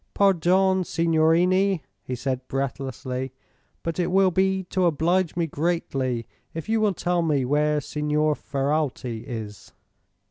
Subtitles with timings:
[0.15, 3.33] "Pardon, signorini," he said, breathlessly,
[3.83, 8.33] "but it will be to oblige me greatly if you will tell me where Signor
[8.33, 9.73] Ferralti is."